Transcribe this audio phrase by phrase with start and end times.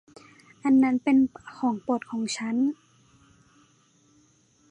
[0.63, 1.17] อันนั้นเป็น
[1.57, 2.55] ของโปรดของฉัน!